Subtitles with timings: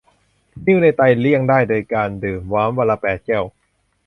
[0.65, 3.45] นิ่วในไตหลีกเลี่ยงได้โดยการดื่มน้ำวันละแปดแก้ว